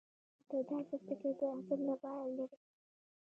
د 0.49 0.51
دال 0.67 0.83
پوستکی 0.89 1.31
د 1.39 1.41
هضم 1.57 1.81
لپاره 1.89 2.23
لرې 2.37 2.45
کړئ 2.51 2.63